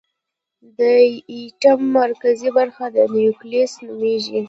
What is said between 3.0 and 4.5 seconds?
نیوکلیس نومېږي.